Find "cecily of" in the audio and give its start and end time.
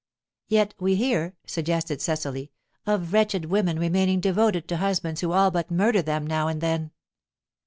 2.01-3.13